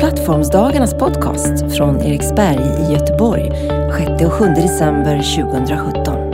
[0.00, 3.50] Plattformsdagarnas podcast från Eriksberg i Göteborg
[3.98, 6.30] 6 och 7 december 2017.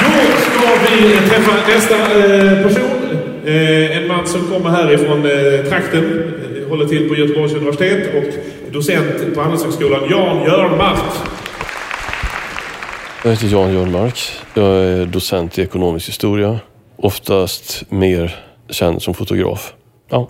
[0.00, 0.60] Då ska
[0.90, 3.18] vi träffa nästa eh, person.
[3.44, 6.32] Eh, en man som kommer härifrån eh, trakten,
[6.68, 8.34] håller till på Göteborgs universitet och
[8.72, 11.35] docent på Handelshögskolan, Jan Jörnmark.
[13.26, 14.18] Jag heter Jan Jörnmark.
[14.54, 16.60] Jag är docent i ekonomisk historia.
[16.96, 18.36] Oftast mer
[18.70, 19.72] känd som fotograf.
[20.08, 20.28] Ja.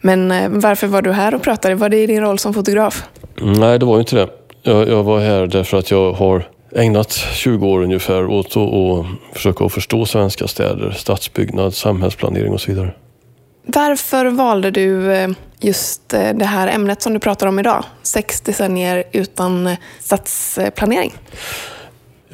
[0.00, 1.74] Men eh, varför var du här och pratade?
[1.74, 3.02] Var det i din roll som fotograf?
[3.34, 4.28] Nej, det var ju inte det.
[4.62, 9.06] Jag, jag var här därför att jag har ägnat 20 år ungefär åt att
[9.36, 12.94] försöka förstå svenska städer, stadsbyggnad, samhällsplanering och så vidare.
[13.66, 15.28] Varför valde du eh,
[15.60, 17.84] just eh, det här ämnet som du pratar om idag?
[18.02, 21.12] Sex decennier utan stadsplanering.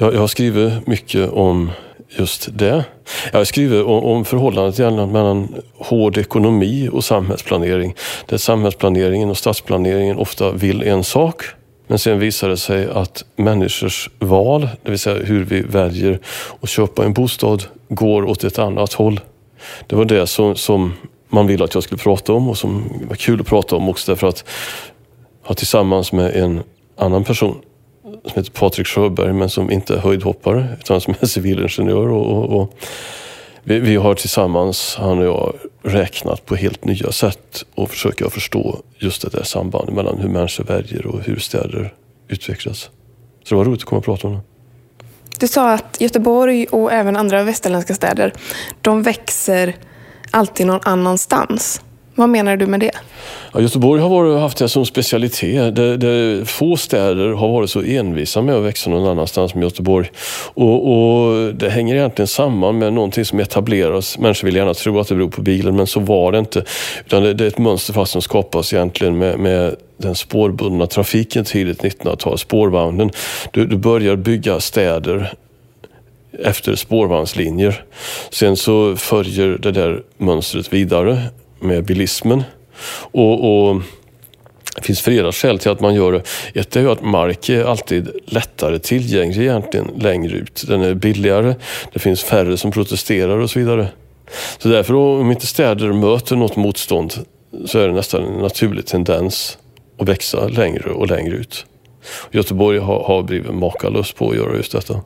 [0.01, 1.71] Jag, jag har skrivit mycket om
[2.09, 2.85] just det.
[3.31, 4.79] Jag har skrivit om, om förhållandet
[5.11, 7.95] mellan hård ekonomi och samhällsplanering.
[8.25, 11.43] Där samhällsplaneringen och stadsplaneringen ofta vill en sak.
[11.87, 16.19] Men sen visar det sig att människors val, det vill säga hur vi väljer
[16.61, 19.19] att köpa en bostad, går åt ett annat håll.
[19.87, 20.93] Det var det som, som
[21.29, 24.11] man ville att jag skulle prata om och som var kul att prata om också
[24.11, 24.45] därför att
[25.47, 26.63] jag tillsammans med en
[26.97, 27.55] annan person
[28.11, 32.09] som heter Patrik Sjöberg men som inte är höjdhoppare utan som är civilingenjör.
[32.09, 32.73] Och, och, och
[33.63, 35.53] vi, vi, har tillsammans, han och jag,
[35.83, 40.63] räknat på helt nya sätt och försöka förstå just det där sambandet mellan hur människor
[40.63, 41.93] väljer och hur städer
[42.27, 42.89] utvecklas.
[43.43, 44.41] Så det var roligt att komma och prata om det.
[45.39, 48.33] Du sa att Göteborg och även andra västerländska städer,
[48.81, 49.75] de växer
[50.31, 51.81] alltid någon annanstans.
[52.15, 52.91] Vad menar du med det?
[53.53, 55.75] Ja, Göteborg har varit, haft det som specialitet.
[55.75, 60.11] Det, det, få städer har varit så envisa med att växa någon annanstans än Göteborg.
[60.53, 64.17] Och, och, Det hänger egentligen samman med någonting som etableras.
[64.17, 66.63] Människor vill gärna tro att det beror på bilen, men så var det inte.
[67.05, 71.45] Utan det, det är ett mönster fast som skapas egentligen med, med den spårbundna trafiken
[71.45, 73.11] tidigt 1900-tal, spårvagnen.
[73.51, 75.33] Du, du börjar bygga städer
[76.43, 77.83] efter spårvagnslinjer.
[78.29, 81.21] Sen så följer det där mönstret vidare
[81.61, 82.43] med bilismen.
[83.11, 83.81] Och, och
[84.75, 86.21] det finns flera skäl till att man gör det.
[86.59, 90.63] Ett är ju att mark är alltid lättare tillgänglig egentligen längre ut.
[90.67, 91.55] Den är billigare,
[91.93, 93.87] det finns färre som protesterar och så vidare.
[94.57, 97.13] Så därför om inte städer möter något motstånd
[97.65, 99.57] så är det nästan en naturlig tendens
[99.97, 101.65] att växa längre och längre ut.
[102.31, 105.01] Göteborg har, har blivit makalöst på att göra just detta.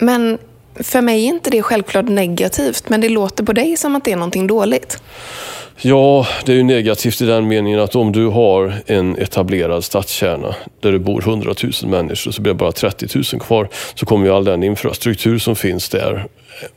[0.00, 0.38] Men
[0.80, 4.12] för mig är inte det självklart negativt, men det låter på dig som att det
[4.12, 4.98] är någonting dåligt.
[5.80, 10.54] Ja, det är ju negativt i den meningen att om du har en etablerad stadskärna
[10.80, 13.68] där det bor 100 000 människor så blir det bara 30 000 kvar.
[13.94, 16.26] Så kommer ju all den infrastruktur som finns där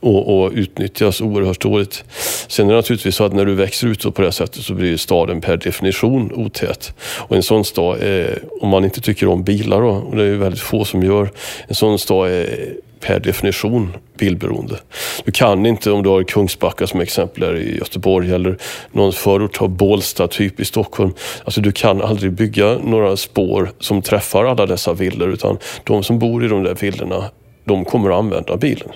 [0.00, 2.04] och, och utnyttjas oerhört dåligt.
[2.48, 4.96] Sen är det naturligtvis så att när du växer ut på det sättet så blir
[4.96, 6.94] staden per definition otät.
[7.18, 10.26] Och en sån stad, är, om man inte tycker om bilar då, och det är
[10.26, 11.30] ju väldigt få som gör,
[11.68, 14.76] en sån stad är per definition bilberoende.
[15.24, 18.58] Du kan inte, om du har Kungsbacka som exempel här i Göteborg eller
[18.92, 21.14] någon förort av Bålsta typ i Stockholm.
[21.44, 26.18] Alltså du kan aldrig bygga några spår som träffar alla dessa villor utan de som
[26.18, 27.24] bor i de där villorna,
[27.64, 28.88] de kommer att använda bilen.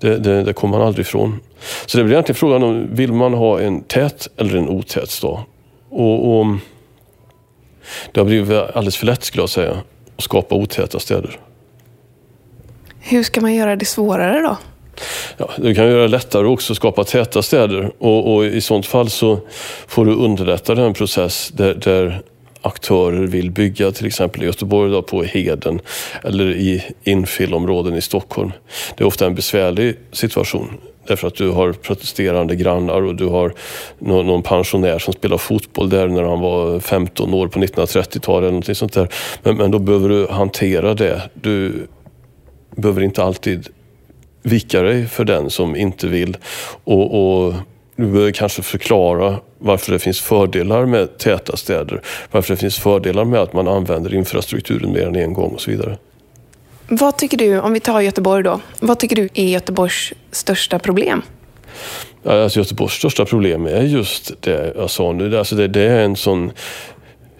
[0.00, 1.40] Det, det, det kommer man aldrig ifrån.
[1.86, 5.38] Så det blir egentligen frågan om, vill man ha en tät eller en otät stad?
[5.90, 6.46] Och, och
[8.12, 9.82] det har blivit alldeles för lätt skulle jag säga,
[10.16, 11.38] att skapa otäta städer.
[13.04, 14.56] Hur ska man göra det svårare då?
[15.36, 19.10] Ja, du kan göra det lättare också skapa täta städer och, och, i sånt fall
[19.10, 19.38] så
[19.86, 22.22] får du underlätta den process där, där
[22.62, 25.80] aktörer vill bygga, till exempel i Göteborg då, på Heden
[26.24, 28.52] eller i infillområden i Stockholm.
[28.96, 33.54] Det är ofta en besvärlig situation därför att du har protesterande grannar och du har
[33.98, 38.50] någon, någon pensionär som spelar fotboll där när han var 15 år på 1930-talet eller
[38.50, 39.08] någonting sånt där.
[39.42, 41.22] Men, men då behöver du hantera det.
[41.34, 41.86] Du
[42.76, 43.68] behöver inte alltid
[44.42, 46.36] vika dig för den som inte vill.
[46.84, 47.54] Och, och
[47.96, 52.02] du behöver kanske förklara varför det finns fördelar med täta städer.
[52.30, 55.70] Varför det finns fördelar med att man använder infrastrukturen mer än en gång och så
[55.70, 55.98] vidare.
[56.88, 61.22] Vad tycker du, om vi tar Göteborg då, vad tycker du är Göteborgs största problem?
[62.24, 65.38] Alltså Göteborgs största problem är just det jag sa nu.
[65.38, 66.52] Alltså det, det är en sån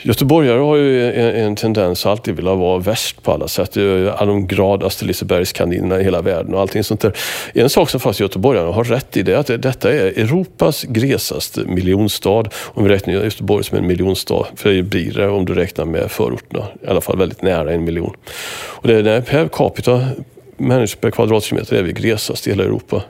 [0.02, 3.76] Göteborgare har ju en, en tendens att alltid vilja vara värst på alla sätt.
[3.76, 7.12] Alla de gradaste Lisebergskaninerna i hela världen och allting sånt där.
[7.54, 11.60] En sak som faktiskt göteborgarna har rätt i det är att detta är Europas glesaste
[11.60, 12.44] miljonstad.
[12.54, 16.10] Om vi räknar Göteborg som en miljonstad, för det blir det om du räknar med
[16.10, 16.64] förorterna.
[16.82, 18.16] I alla fall väldigt nära en miljon.
[18.54, 20.08] Och det är per capita
[20.56, 23.02] människor per kvadratkilometer är vi glesast i hela Europa.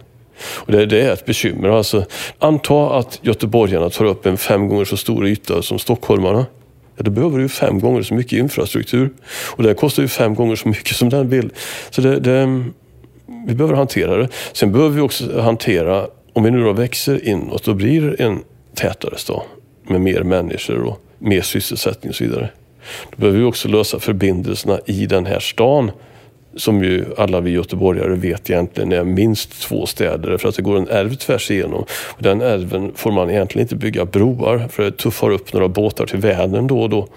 [0.45, 1.69] Och det, det, är ett bekymmer.
[1.69, 2.05] Alltså,
[2.39, 6.47] anta att göteborgarna tar upp en fem gånger så stor yta som stockholmarna.
[6.97, 9.11] Ja, då behöver du fem gånger så mycket infrastruktur.
[9.57, 11.51] Och det kostar ju fem gånger så mycket som den vill.
[11.91, 12.65] Så det, det,
[13.47, 14.29] vi behöver hantera det.
[14.53, 18.41] Sen behöver vi också hantera, om vi nu då växer inåt och blir en
[18.75, 19.43] tätare stad
[19.87, 22.49] med mer människor och mer sysselsättning och så vidare.
[23.11, 25.91] Då behöver vi också lösa förbindelserna i den här stan
[26.57, 30.77] som ju alla vi göteborgare vet egentligen är minst två städer för att det går
[30.77, 31.85] en älv tvärs igenom.
[31.91, 36.07] Och den älven får man egentligen inte bygga broar för det tuffar upp några båtar
[36.07, 37.09] till Vänern då och då.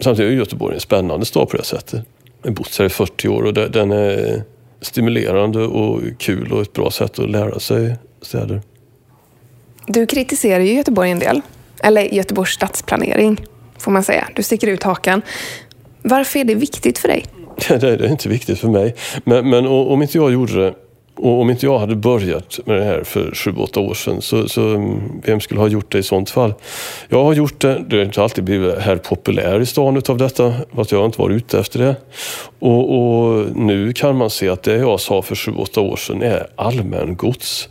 [0.00, 2.04] Samtidigt är Göteborg en spännande stad på det sättet.
[2.42, 4.42] Jag har bott här i 40 år och den är
[4.80, 8.62] stimulerande och kul och ett bra sätt att lära sig städer.
[9.86, 11.40] Du kritiserar ju Göteborg en del.
[11.82, 13.46] Eller Göteborgs stadsplanering,
[13.78, 14.28] får man säga.
[14.34, 15.22] Du sticker ut hakan.
[16.02, 17.24] Varför är det viktigt för dig?
[17.68, 18.94] Det, är inte viktigt för mig.
[19.24, 20.74] Men, men om inte jag gjorde det
[21.18, 24.48] och om inte jag hade börjat med det här för sju, åtta år sedan, så,
[24.48, 26.54] så mm, vem skulle ha gjort det i sånt fall?
[27.08, 30.54] Jag har gjort det, det har inte alltid blivit här populär i stan utav detta,
[30.74, 31.96] fast jag har inte varit ute efter det.
[32.58, 36.22] Och, och nu kan man se att det jag sa för sju, åtta år sedan
[36.22, 37.68] är allmängods.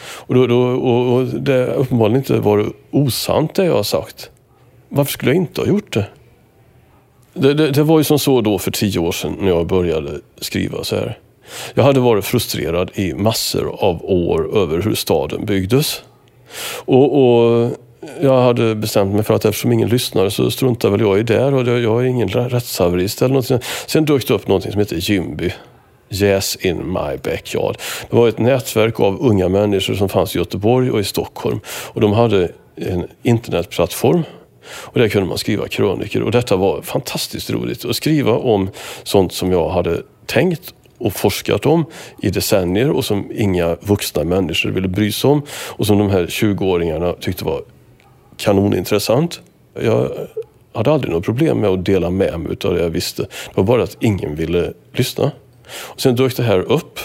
[0.00, 4.30] Och, då, då, och, och det har uppenbarligen inte varit osant det jag har sagt.
[4.88, 6.06] Varför skulle jag inte ha gjort det?
[7.38, 10.20] Det, det, det, var ju som så då för tio år sedan när jag började
[10.40, 11.18] skriva så här.
[11.74, 16.02] Jag hade varit frustrerad i massor av år över hur staden byggdes.
[16.84, 17.70] Och, och
[18.20, 21.44] jag hade bestämt mig för att eftersom ingen lyssnade så struntar väl jag i det
[21.44, 23.58] och jag är ingen rättshaverist eller någonting.
[23.86, 25.52] Sen dök det upp någonting som heter Jimby.
[26.10, 27.76] Yes in my backyard.
[28.10, 31.60] Det var ett nätverk av unga människor som fanns i Göteborg och i Stockholm.
[31.66, 34.22] Och de hade en internetplattform
[34.70, 37.84] och där kunde man skriva krönikor och detta var fantastiskt roligt.
[37.84, 38.70] Att skriva om
[39.02, 41.84] sånt som jag hade tänkt och forskat om
[42.22, 46.26] i decennier och som inga vuxna människor ville bry sig om och som de här
[46.26, 47.62] 20-åringarna tyckte var
[48.36, 49.40] kanonintressant.
[49.80, 50.10] Jag
[50.72, 53.22] hade aldrig något problem med att dela med mig av det jag visste.
[53.22, 55.30] Det var bara att ingen ville lyssna.
[55.70, 57.00] Och sen dök det här upp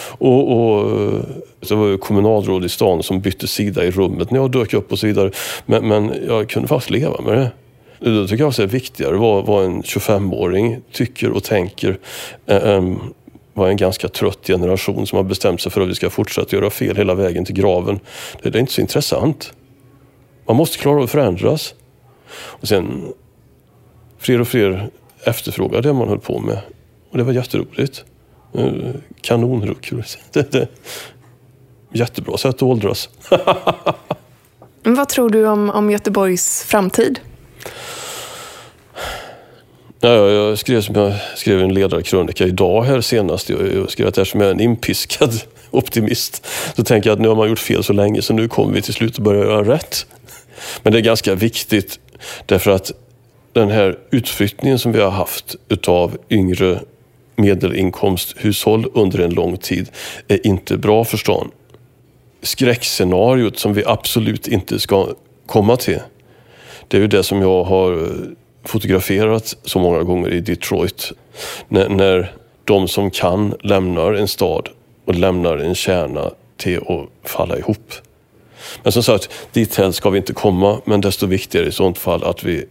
[0.00, 1.20] och, och, eh,
[1.68, 4.92] det var ju kommunalråd i stan som bytte sida i rummet när jag dök upp
[4.92, 5.30] och så vidare.
[5.66, 7.50] Men, men jag kunde faktiskt leva med det.
[8.00, 11.98] Då tycker jag att det är viktigare vad, vad en 25-åring tycker och tänker
[12.46, 13.00] än
[13.54, 16.70] vad en ganska trött generation som har bestämt sig för att vi ska fortsätta göra
[16.70, 18.00] fel hela vägen till graven.
[18.42, 19.52] Det, det är inte så intressant.
[20.46, 21.74] Man måste klara att förändras.
[22.32, 23.12] Och sen
[24.18, 24.90] fler och fler
[25.24, 26.58] efterfrågade det man höll på med.
[27.10, 28.04] Och det var jätteroligt.
[28.54, 28.90] Eh,
[29.20, 29.92] kanonruck.
[31.92, 33.08] Jättebra sätt att åldras.
[34.82, 37.20] Vad tror du om, om Göteborgs framtid?
[40.00, 43.48] Ja, jag skrev som jag skrev en ledarkrönika idag här senast.
[43.48, 46.46] Jag skrev att eftersom jag är en inpiskad optimist
[46.76, 48.82] så tänker jag att nu har man gjort fel så länge så nu kommer vi
[48.82, 50.06] till slut att börja göra rätt.
[50.82, 52.00] Men det är ganska viktigt
[52.46, 52.92] därför att
[53.52, 56.80] den här utflyttningen som vi har haft utav yngre
[57.38, 59.90] medelinkomsthushåll under en lång tid
[60.28, 61.50] är inte bra för stan.
[62.42, 65.08] Skräckscenariot som vi absolut inte ska
[65.46, 66.00] komma till,
[66.88, 68.08] det är ju det som jag har eh,
[68.64, 71.12] fotograferat så många gånger i Detroit.
[71.68, 72.32] När, när
[72.64, 74.68] de som kan lämnar en stad
[75.04, 77.92] och lämnar en kärna till att falla ihop.
[78.82, 82.44] Men som sagt, dit ska vi inte komma, men desto viktigare i sånt fall att
[82.44, 82.64] vi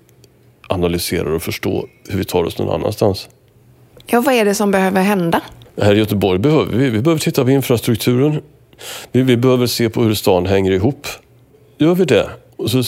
[0.67, 3.29] analyserar och förstår hur vi tar oss någon annanstans.
[4.09, 5.41] Ja, vad är det som behöver hända?
[5.81, 8.41] Här i Göteborg behöver vi, vi behöver titta på infrastrukturen.
[9.11, 11.07] Vi, vi behöver se på hur stan hänger ihop.
[11.77, 12.83] Gör vi det, och så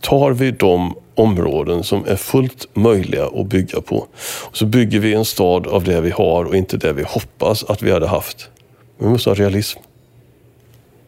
[0.00, 4.06] tar vi de områden som är fullt möjliga att bygga på.
[4.42, 7.64] Och så bygger vi en stad av det vi har och inte det vi hoppas
[7.64, 8.48] att vi hade haft.
[8.98, 9.78] Vi måste ha realism.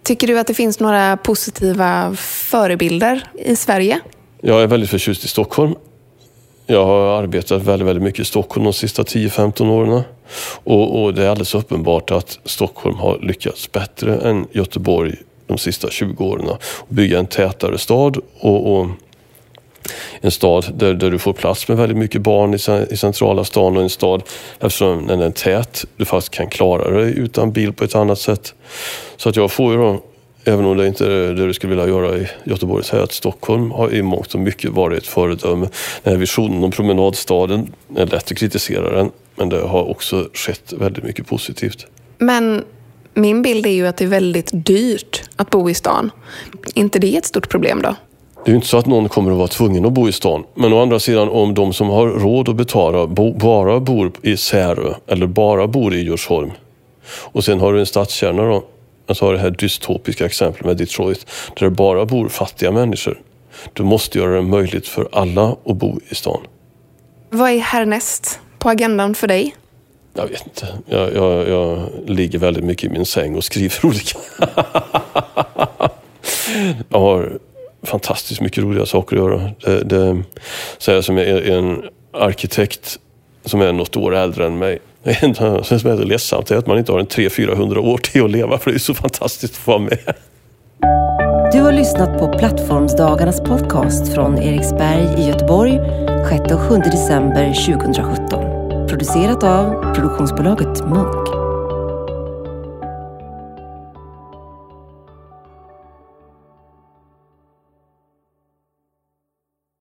[0.02, 4.00] Tycker du att det finns några positiva förebilder i Sverige?
[4.40, 5.74] Jag är väldigt förtjust i Stockholm.
[6.70, 10.02] Jag har arbetat väldigt, väldigt mycket i Stockholm de sista 10-15 åren.
[10.64, 15.14] Och, och, det är alldeles uppenbart att Stockholm har lyckats bättre än Göteborg
[15.46, 16.46] de sista 20 åren.
[16.88, 18.86] Bygga en tätare stad och, och
[20.20, 23.76] en stad där, där, du får plats med väldigt mycket barn i, i centrala stan
[23.76, 24.22] och en stad
[24.60, 28.54] eftersom den är tät, du faktiskt kan klara dig utan bil på ett annat sätt.
[29.16, 30.00] Så att jag får ju då
[30.48, 33.70] Även om det inte är det du skulle vilja göra i Göteborg, säga att Stockholm
[33.70, 35.68] har i mångt och mycket varit ett föredöme.
[36.02, 40.72] Den här visionen om promenadstaden är lätt att kritisera den, men det har också skett
[40.72, 41.86] väldigt mycket positivt.
[42.18, 42.64] Men
[43.14, 46.10] min bild är ju att det är väldigt dyrt att bo i stan.
[46.74, 47.94] inte det ett stort problem då?
[48.44, 50.44] Det är ju inte så att någon kommer att vara tvungen att bo i stan.
[50.54, 54.36] Men å andra sidan om de som har råd att betala bo, bara bor i
[54.36, 56.50] Särö eller bara bor i Djursholm.
[57.08, 58.64] Och sen har du en stadskärna då.
[59.08, 61.26] Alltså har det här dystopiska exemplet med Detroit.
[61.56, 63.20] Där det bara bor fattiga människor.
[63.72, 66.40] Du måste göra det möjligt för alla att bo i stan.
[67.30, 69.54] Vad är härnäst på agendan för dig?
[70.14, 70.78] Jag vet inte.
[70.86, 74.18] Jag, jag, jag ligger väldigt mycket i min säng och skriver olika.
[76.88, 77.38] jag har
[77.82, 79.50] fantastiskt mycket roliga saker att göra.
[79.60, 80.22] Det, det
[80.78, 82.98] säger som är en arkitekt
[83.44, 84.78] som är något år äldre än mig.
[85.02, 85.34] Det
[85.80, 88.70] som är ledsamt är att man inte har en 300-400 år till att leva för
[88.70, 89.98] det är så fantastiskt att få vara med.
[91.52, 95.80] Du har lyssnat på Plattformsdagarnas podcast från Eriksberg i Göteborg
[96.28, 98.88] 6 och 7 december 2017.
[98.88, 101.27] Producerat av produktionsbolaget Munk.